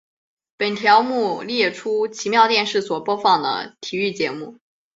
[0.57, 4.57] 本条目列出奇妙电视所播放的体育节目。